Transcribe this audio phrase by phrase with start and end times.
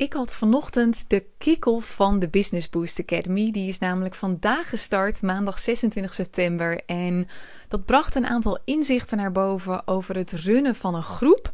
[0.00, 3.50] Ik had vanochtend de kick-off van de Business Boost Academy.
[3.50, 6.80] Die is namelijk vandaag gestart, maandag 26 september.
[6.86, 7.28] En
[7.68, 11.52] dat bracht een aantal inzichten naar boven over het runnen van een groep.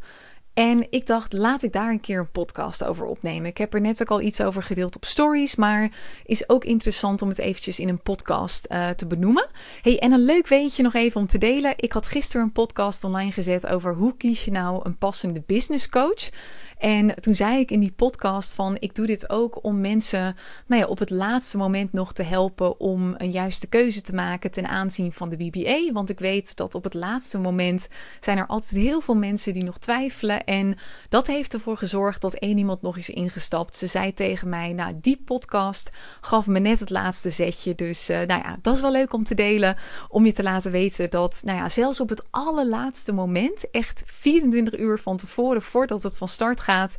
[0.53, 3.49] En ik dacht, laat ik daar een keer een podcast over opnemen.
[3.49, 5.91] Ik heb er net ook al iets over gedeeld op stories, maar
[6.25, 9.47] is ook interessant om het eventjes in een podcast uh, te benoemen.
[9.81, 11.73] Hey, en een leuk weetje nog even om te delen.
[11.75, 15.89] Ik had gisteren een podcast online gezet over hoe kies je nou een passende business
[15.89, 16.29] coach.
[16.77, 20.35] En toen zei ik in die podcast van ik doe dit ook om mensen
[20.67, 24.51] nou ja, op het laatste moment nog te helpen om een juiste keuze te maken
[24.51, 25.91] ten aanzien van de BBA.
[25.93, 27.87] Want ik weet dat op het laatste moment
[28.19, 30.43] zijn er altijd heel veel mensen die nog twijfelen.
[30.43, 30.77] En
[31.09, 33.75] dat heeft ervoor gezorgd dat één iemand nog is ingestapt.
[33.75, 35.89] Ze zei tegen mij, nou die podcast
[36.21, 37.75] gaf me net het laatste zetje.
[37.75, 39.77] Dus uh, nou ja, dat is wel leuk om te delen.
[40.09, 44.79] Om je te laten weten dat nou ja, zelfs op het allerlaatste moment, echt 24
[44.79, 46.95] uur van tevoren voordat het van start gaat gaat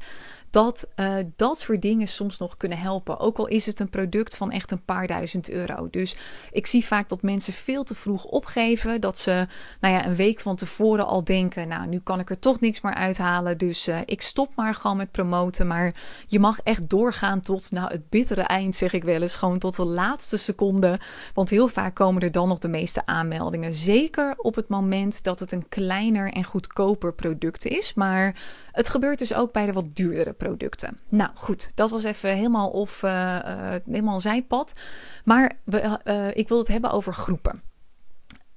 [0.50, 3.18] dat uh, dat soort dingen soms nog kunnen helpen.
[3.18, 5.88] Ook al is het een product van echt een paar duizend euro.
[5.90, 6.16] Dus
[6.52, 9.00] ik zie vaak dat mensen veel te vroeg opgeven.
[9.00, 9.46] Dat ze
[9.80, 12.80] nou ja, een week van tevoren al denken: Nou, nu kan ik er toch niks
[12.80, 13.58] meer uithalen.
[13.58, 15.66] Dus uh, ik stop maar gewoon met promoten.
[15.66, 15.94] Maar
[16.26, 19.36] je mag echt doorgaan tot nou, het bittere eind, zeg ik wel eens.
[19.36, 21.00] Gewoon tot de laatste seconde.
[21.34, 23.72] Want heel vaak komen er dan nog de meeste aanmeldingen.
[23.72, 27.94] Zeker op het moment dat het een kleiner en goedkoper product is.
[27.94, 28.36] Maar
[28.72, 30.98] het gebeurt dus ook bij de wat duurdere producten.
[31.08, 34.72] Nou goed, dat was even helemaal, of, uh, uh, helemaal zijpad.
[35.24, 37.62] Maar we, uh, ik wil het hebben over groepen.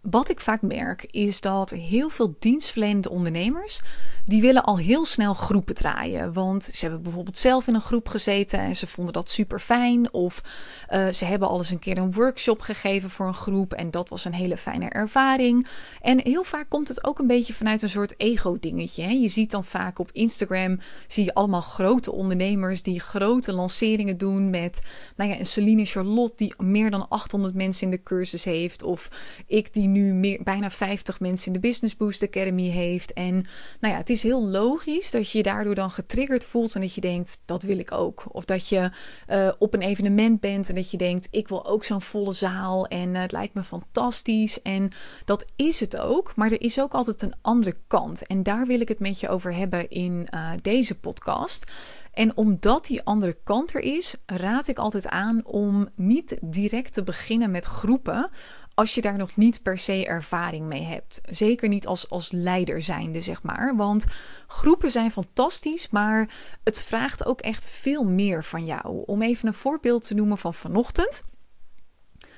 [0.02, 3.82] Wat ik vaak merk is dat heel veel dienstverlenende ondernemers
[4.26, 6.34] die willen al heel snel groepen draaien.
[6.34, 10.14] Want ze hebben bijvoorbeeld zelf in een groep gezeten en ze vonden dat super fijn.
[10.14, 10.44] Of
[10.92, 14.10] uh, ze hebben al eens een keer een workshop gegeven voor een groep en dat
[14.10, 15.68] was een hele fijne ervaring.
[16.02, 19.20] En heel vaak komt het ook een beetje vanuit een soort ego-dingetje.
[19.20, 24.50] Je ziet dan vaak op Instagram zie je allemaal grote ondernemers die grote lanceringen doen
[24.50, 24.82] met
[25.16, 28.84] nou ja, een Celine Charlotte die meer dan 800 mensen in de cursus heeft.
[28.84, 29.10] Of
[29.48, 33.14] ik die nu meer, bijna 50 mensen in de Business Boost Academy heeft.
[33.14, 33.34] En
[33.80, 36.94] nou ja, het is heel logisch dat je je daardoor dan getriggerd voelt en dat
[36.94, 38.24] je denkt, dat wil ik ook.
[38.28, 38.92] Of dat je
[39.30, 42.88] uh, op een evenement bent en dat je denkt, ik wil ook zo'n volle zaal
[42.88, 44.62] en uh, het lijkt me fantastisch.
[44.62, 44.92] En
[45.26, 48.28] dat is het ook, maar er is ook altijd een andere kant.
[48.28, 51.72] En daar wil ik het met je over hebben in uh, deze podcast.
[52.12, 57.04] En omdat die andere kant er is, raad ik altijd aan om niet direct te
[57.04, 58.30] beginnen met groepen
[58.74, 61.22] als je daar nog niet per se ervaring mee hebt.
[61.30, 63.76] Zeker niet als, als leider zijnde, zeg maar.
[63.76, 64.06] Want
[64.48, 66.30] groepen zijn fantastisch, maar
[66.64, 69.04] het vraagt ook echt veel meer van jou.
[69.06, 71.24] Om even een voorbeeld te noemen van vanochtend.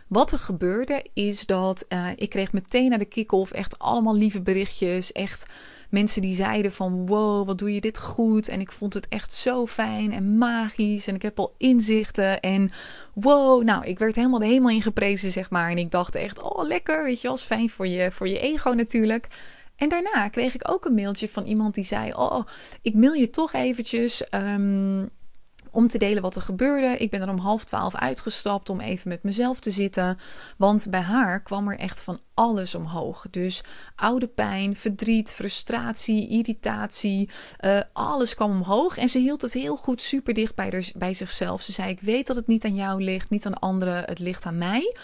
[0.08, 4.42] Wat er gebeurde is dat uh, ik kreeg meteen naar de kick-off echt allemaal lieve
[4.42, 5.12] berichtjes.
[5.12, 5.46] Echt
[5.94, 8.48] mensen die zeiden van wow, wat doe je dit goed.
[8.48, 11.08] En ik vond het echt zo fijn en magisch.
[11.08, 12.40] En ik heb al inzichten.
[12.40, 12.72] En
[13.14, 15.70] wow, nou, ik werd helemaal de hemel ingeprezen, zeg maar.
[15.70, 18.70] En ik dacht echt, oh lekker, weet je wel, fijn voor je, voor je ego
[18.72, 19.28] natuurlijk.
[19.76, 22.46] En daarna kreeg ik ook een mailtje van iemand die zei: Oh,
[22.82, 24.24] ik mail je toch eventjes.
[24.32, 25.10] Um,
[25.74, 26.98] om te delen wat er gebeurde.
[26.98, 30.20] Ik ben er om half twaalf uitgestapt om even met mezelf te zitten.
[30.58, 33.26] Want bij haar kwam er echt van alles omhoog.
[33.30, 33.64] Dus
[33.96, 37.30] oude pijn, verdriet, frustratie, irritatie,
[37.60, 38.98] uh, alles kwam omhoog.
[38.98, 41.62] En ze hield het heel goed super dicht bij, er, bij zichzelf.
[41.62, 44.46] Ze zei: Ik weet dat het niet aan jou ligt, niet aan anderen, het ligt
[44.46, 44.96] aan mij.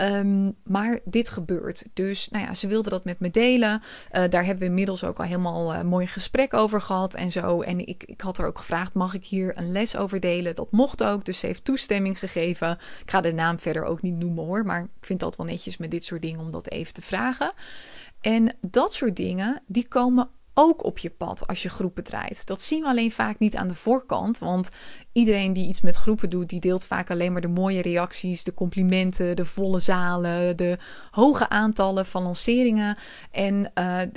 [0.00, 1.86] Um, maar dit gebeurt.
[1.92, 3.82] Dus nou ja, ze wilde dat met me delen.
[4.12, 7.62] Uh, daar hebben we inmiddels ook al helemaal uh, mooi gesprek over gehad en zo.
[7.62, 10.54] En ik, ik had haar ook gevraagd: mag ik hier een les over delen?
[10.54, 11.24] Dat mocht ook.
[11.24, 12.78] Dus ze heeft toestemming gegeven.
[13.00, 14.64] Ik ga de naam verder ook niet noemen hoor.
[14.64, 17.52] Maar ik vind dat wel netjes met dit soort dingen om dat even te vragen.
[18.20, 22.46] En dat soort dingen, die komen ook op je pad als je groepen draait.
[22.46, 24.70] Dat zien we alleen vaak niet aan de voorkant, want
[25.14, 28.54] iedereen die iets met groepen doet, die deelt vaak alleen maar de mooie reacties, de
[28.54, 30.78] complimenten, de volle zalen, de
[31.10, 32.96] hoge aantallen van lanceringen.
[33.30, 33.64] En uh,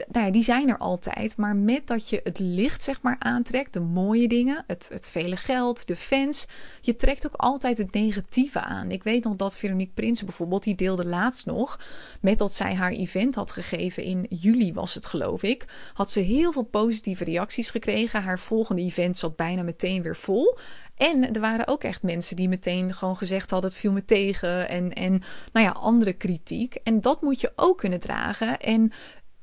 [0.08, 1.38] nou ja, die zijn er altijd.
[1.38, 5.35] Maar met dat je het licht zeg maar aantrekt, de mooie dingen, het, het vele
[5.35, 6.47] geld, de fans,
[6.82, 8.91] je trekt ook altijd het negatieve aan.
[8.91, 11.79] Ik weet nog dat Veronique Prins bijvoorbeeld, die deelde laatst nog,
[12.22, 16.20] met dat zij haar event had gegeven in juli was het geloof ik, had ze
[16.20, 18.23] heel veel positieve reacties gekregen.
[18.23, 20.58] Haar volgende event zat bijna meteen weer vol.
[20.97, 24.70] En er waren ook echt mensen die meteen gewoon gezegd hadden: het viel me tegen.
[24.70, 26.76] En, en nou ja, andere kritiek.
[26.76, 28.59] En dat moet je ook kunnen dragen.
[28.59, 28.91] En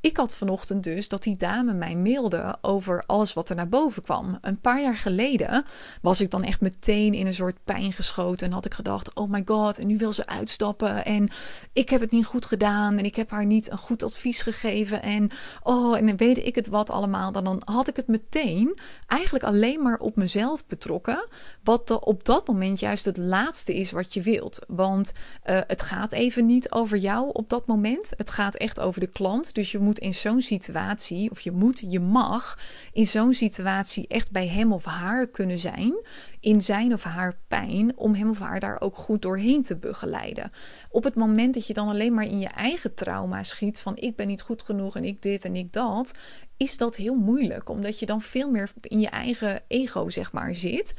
[0.04, 4.02] ik had vanochtend dus dat die dame mij mailde over alles wat er naar boven
[4.02, 4.38] kwam.
[4.40, 5.64] Een paar jaar geleden
[6.02, 8.46] was ik dan echt meteen in een soort pijn geschoten.
[8.46, 11.04] En had ik gedacht: oh my god, en nu wil ze uitstappen.
[11.04, 11.30] En
[11.72, 12.98] ik heb het niet goed gedaan.
[12.98, 15.02] En ik heb haar niet een goed advies gegeven.
[15.02, 15.30] En
[15.62, 17.32] oh, en dan weet ik het wat allemaal.
[17.32, 21.26] Dan, dan had ik het meteen eigenlijk alleen maar op mezelf betrokken.
[21.62, 24.58] Wat op dat moment juist het laatste is wat je wilt.
[24.66, 25.12] Want
[25.44, 28.12] uh, het gaat even niet over jou op dat moment.
[28.16, 29.54] Het gaat echt over de klant.
[29.54, 32.58] Dus je moet in zo'n situatie, of je moet, je mag
[32.92, 35.94] in zo'n situatie echt bij hem of haar kunnen zijn.
[36.40, 40.52] In zijn of haar pijn, om hem of haar daar ook goed doorheen te begeleiden.
[40.90, 44.16] Op het moment dat je dan alleen maar in je eigen trauma schiet van ik
[44.16, 46.12] ben niet goed genoeg en ik dit en ik dat,
[46.56, 50.54] is dat heel moeilijk, omdat je dan veel meer in je eigen ego, zeg maar,
[50.54, 50.94] zit.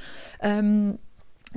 [0.45, 0.97] Um,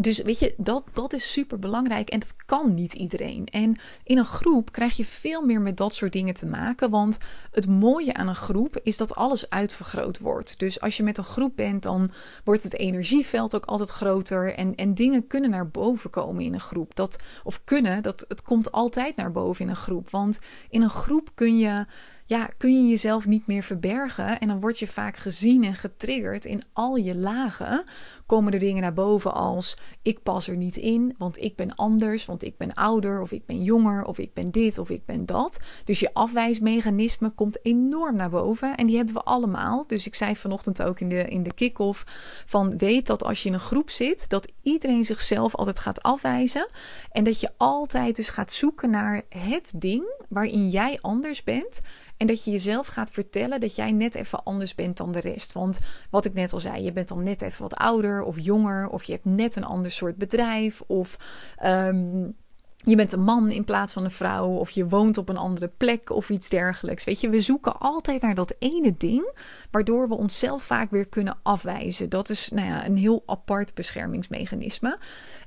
[0.00, 3.46] dus weet je, dat, dat is super belangrijk en dat kan niet iedereen.
[3.46, 6.90] En in een groep krijg je veel meer met dat soort dingen te maken.
[6.90, 7.18] Want
[7.50, 10.58] het mooie aan een groep is dat alles uitvergroot wordt.
[10.58, 12.10] Dus als je met een groep bent, dan
[12.44, 14.54] wordt het energieveld ook altijd groter.
[14.54, 16.94] En, en dingen kunnen naar boven komen in een groep.
[16.94, 20.10] Dat, of kunnen, dat, het komt altijd naar boven in een groep.
[20.10, 20.38] Want
[20.70, 21.86] in een groep kun je
[22.28, 24.40] ja, kun je jezelf niet meer verbergen.
[24.40, 27.84] En dan word je vaak gezien en getriggerd in al je lagen.
[28.26, 32.24] Komen er dingen naar boven als ik pas er niet in, want ik ben anders,
[32.24, 35.26] want ik ben ouder, of ik ben jonger, of ik ben dit, of ik ben
[35.26, 35.58] dat.
[35.84, 38.76] Dus je afwijsmechanisme komt enorm naar boven.
[38.76, 39.84] En die hebben we allemaal.
[39.86, 42.04] Dus ik zei vanochtend ook in de, in de kick-off
[42.46, 46.68] van weet dat als je in een groep zit, dat iedereen zichzelf altijd gaat afwijzen.
[47.12, 51.80] En dat je altijd dus gaat zoeken naar het ding waarin jij anders bent.
[52.18, 55.52] En dat je jezelf gaat vertellen dat jij net even anders bent dan de rest.
[55.52, 55.78] Want
[56.10, 58.88] wat ik net al zei, je bent dan net even wat ouder of jonger.
[58.88, 60.82] Of je hebt net een ander soort bedrijf.
[60.86, 61.18] Of
[61.64, 62.36] um,
[62.84, 64.48] je bent een man in plaats van een vrouw.
[64.48, 67.04] Of je woont op een andere plek of iets dergelijks.
[67.04, 69.32] Weet je, we zoeken altijd naar dat ene ding.
[69.70, 72.08] Waardoor we onszelf vaak weer kunnen afwijzen.
[72.08, 74.98] Dat is nou ja, een heel apart beschermingsmechanisme.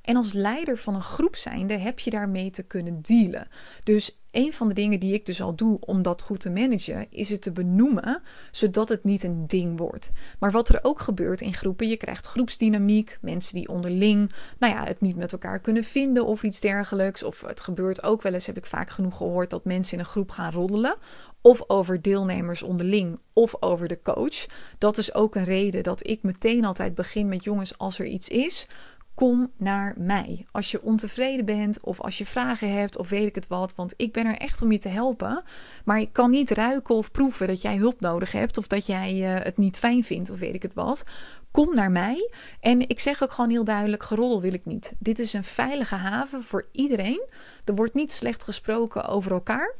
[0.01, 3.47] En als leider van een groep zijnde heb je daarmee te kunnen dealen.
[3.83, 7.07] Dus een van de dingen die ik dus al doe om dat goed te managen,
[7.09, 8.21] is het te benoemen,
[8.51, 10.09] zodat het niet een ding wordt.
[10.39, 14.85] Maar wat er ook gebeurt in groepen, je krijgt groepsdynamiek, mensen die onderling, nou ja,
[14.85, 17.23] het niet met elkaar kunnen vinden of iets dergelijks.
[17.23, 20.09] Of het gebeurt ook wel eens, heb ik vaak genoeg gehoord, dat mensen in een
[20.09, 20.95] groep gaan roddelen.
[21.43, 24.45] Of over deelnemers onderling, of over de coach.
[24.77, 28.29] Dat is ook een reden dat ik meteen altijd begin met jongens, als er iets
[28.29, 28.67] is,
[29.13, 30.45] kom naar mij.
[30.51, 33.75] Als je ontevreden bent of als je vragen hebt of weet ik het wat.
[33.75, 35.43] Want ik ben er echt om je te helpen.
[35.85, 39.13] Maar ik kan niet ruiken of proeven dat jij hulp nodig hebt of dat jij
[39.13, 41.03] uh, het niet fijn vindt of weet ik het wat.
[41.51, 42.31] Kom naar mij.
[42.59, 44.93] En ik zeg ook gewoon heel duidelijk: geroddel wil ik niet.
[44.99, 47.29] Dit is een veilige haven voor iedereen.
[47.65, 49.75] Er wordt niet slecht gesproken over elkaar.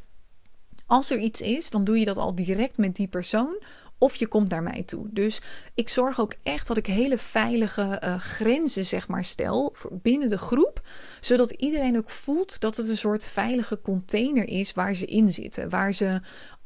[0.86, 3.62] Als er iets is, dan doe je dat al direct met die persoon
[4.02, 5.06] of je komt naar mij toe.
[5.10, 5.40] Dus
[5.74, 10.38] ik zorg ook echt dat ik hele veilige uh, grenzen zeg maar stel binnen de
[10.38, 10.80] groep,
[11.20, 15.68] zodat iedereen ook voelt dat het een soort veilige container is waar ze in zitten,
[15.68, 16.20] waar ze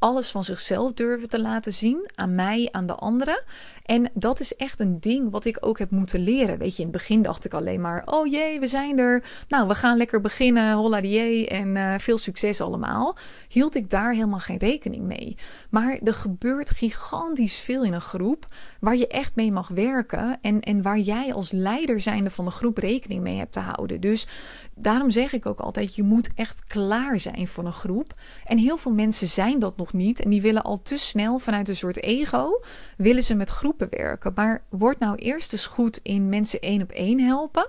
[0.07, 3.45] alles van zichzelf durven te laten zien aan mij, aan de anderen.
[3.87, 6.59] En dat is echt een ding wat ik ook heb moeten leren.
[6.59, 9.23] Weet je, in het begin dacht ik alleen maar: oh jee, we zijn er.
[9.49, 10.75] Nou, we gaan lekker beginnen.
[10.75, 13.17] Holla die en uh, veel succes allemaal.
[13.49, 15.37] Hield ik daar helemaal geen rekening mee.
[15.71, 18.47] Maar er gebeurt gigantisch veel in een groep
[18.81, 20.39] waar je echt mee mag werken.
[20.41, 24.01] En, en waar jij als leider zijnde van de groep rekening mee hebt te houden.
[24.01, 24.27] Dus
[24.75, 28.15] daarom zeg ik ook altijd: je moet echt klaar zijn voor een groep.
[28.45, 30.21] En heel veel mensen zijn dat nog niet.
[30.21, 32.61] En die willen al te snel vanuit een soort ego,
[32.97, 34.33] willen ze met groepen werken.
[34.35, 37.69] Maar word nou eerst eens goed in mensen één op één helpen.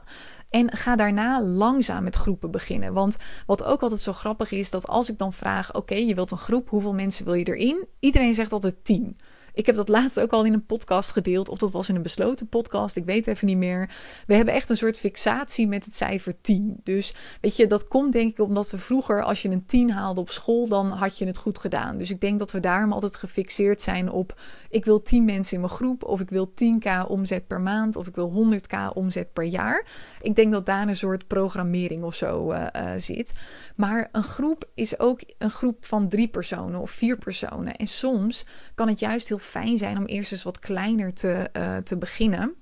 [0.50, 2.94] En ga daarna langzaam met groepen beginnen.
[2.94, 6.32] Want wat ook altijd zo grappig is, dat als ik dan vraag: Oké, je wilt
[6.32, 7.88] een groep, hoeveel mensen wil je erin?
[8.00, 9.18] Iedereen zegt altijd tien.
[9.58, 11.50] Ik heb dat laatst ook al in een podcast gedeeld.
[11.50, 12.96] Of dat was in een besloten podcast.
[12.96, 13.90] Ik weet even niet meer.
[14.28, 16.80] We hebben echt een soort fixatie met het cijfer 10.
[16.84, 20.20] Dus weet je, dat komt denk ik omdat we vroeger, als je een 10 haalde
[20.20, 21.98] op school, dan had je het goed gedaan.
[21.98, 25.62] Dus ik denk dat we daarom altijd gefixeerd zijn op: ik wil 10 mensen in
[25.62, 26.04] mijn groep.
[26.04, 27.96] Of ik wil 10k omzet per maand.
[27.96, 29.86] Of ik wil 100k omzet per jaar.
[30.22, 33.34] Ik denk dat daar een soort programmering of zo uh, uh, zit.
[33.76, 37.76] Maar een groep is ook een groep van drie personen of vier personen.
[37.76, 38.46] En soms
[38.76, 42.56] kan het juist heel fijn zijn om eerst eens wat kleiner te, uh, te beginnen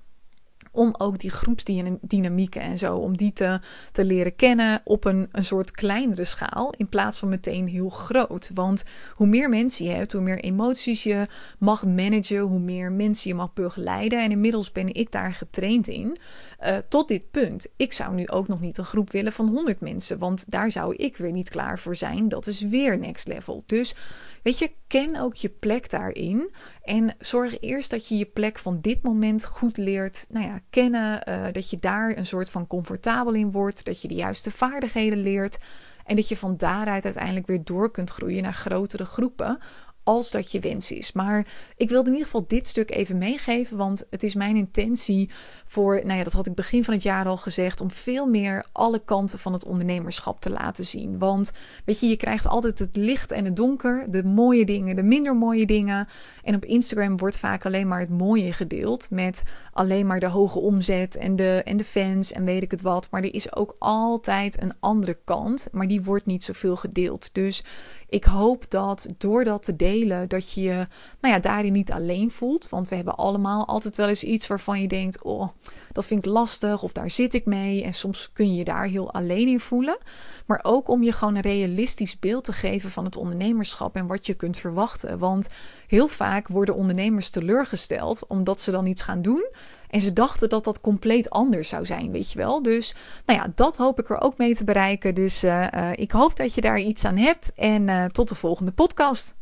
[0.76, 3.60] om ook die groepsdynamieken en zo, om die te,
[3.92, 8.50] te leren kennen op een, een soort kleinere schaal, in plaats van meteen heel groot.
[8.54, 11.26] Want hoe meer mensen je hebt, hoe meer emoties je
[11.58, 14.22] mag managen, hoe meer mensen je mag begeleiden.
[14.22, 16.16] En inmiddels ben ik daar getraind in,
[16.64, 17.66] uh, tot dit punt.
[17.76, 20.94] Ik zou nu ook nog niet een groep willen van 100 mensen, want daar zou
[20.96, 22.28] ik weer niet klaar voor zijn.
[22.28, 23.62] Dat is weer next level.
[23.66, 23.94] Dus
[24.42, 26.50] weet je, ken ook je plek daarin.
[26.82, 31.28] En zorg eerst dat je je plek van dit moment goed leert nou ja, kennen.
[31.28, 33.84] Uh, dat je daar een soort van comfortabel in wordt.
[33.84, 35.58] Dat je de juiste vaardigheden leert.
[36.04, 39.58] En dat je van daaruit uiteindelijk weer door kunt groeien naar grotere groepen
[40.06, 41.12] als dat je wens is.
[41.12, 41.46] Maar
[41.76, 45.30] ik wilde in ieder geval dit stuk even meegeven, want het is mijn intentie
[45.66, 48.64] voor, nou ja, dat had ik begin van het jaar al gezegd, om veel meer
[48.72, 51.18] alle kanten van het ondernemerschap te laten zien.
[51.18, 51.52] Want
[51.84, 55.36] weet je, je krijgt altijd het licht en het donker, de mooie dingen, de minder
[55.36, 56.08] mooie dingen.
[56.42, 60.58] En op Instagram wordt vaak alleen maar het mooie gedeeld met alleen maar de hoge
[60.58, 63.08] omzet en de, en de fans en weet ik het wat.
[63.10, 67.30] Maar er is ook altijd een andere kant, maar die wordt niet zoveel gedeeld.
[67.32, 67.64] Dus
[68.08, 70.86] ik hoop dat door dat te delen, dat je je
[71.20, 72.68] nou ja, daarin niet alleen voelt.
[72.68, 75.48] Want we hebben allemaal altijd wel eens iets waarvan je denkt: oh,
[75.92, 77.84] dat vind ik lastig of daar zit ik mee.
[77.84, 79.98] En soms kun je je daar heel alleen in voelen.
[80.46, 84.26] Maar ook om je gewoon een realistisch beeld te geven van het ondernemerschap en wat
[84.26, 85.18] je kunt verwachten.
[85.18, 85.48] Want
[85.86, 89.46] heel vaak worden ondernemers teleurgesteld omdat ze dan iets gaan doen.
[89.90, 92.62] En ze dachten dat dat compleet anders zou zijn, weet je wel.
[92.62, 92.94] Dus
[93.26, 95.14] nou ja, dat hoop ik er ook mee te bereiken.
[95.14, 97.52] Dus uh, uh, ik hoop dat je daar iets aan hebt.
[97.54, 99.34] En uh, tot de volgende podcast.